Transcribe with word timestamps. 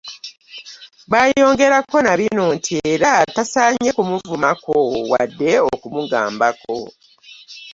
Baayongerako 1.11 1.97
nabino 2.05 2.43
nti 2.55 2.75
era 2.93 3.11
tasaanye 3.35 3.89
kumuvumako 3.97 4.73
wadde 5.11 5.51
okumugambako. 5.73 6.77